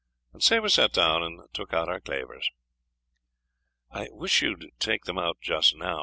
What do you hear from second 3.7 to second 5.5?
"I wish you would take them out